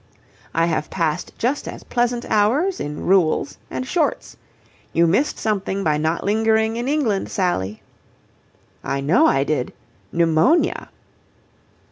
[0.55, 4.35] I have passed just as pleasant hours in Rule's and Short's.
[4.93, 7.83] You missed something by not lingering in England, Sally."
[8.83, 9.73] "I know I did
[10.11, 10.89] pneumonia."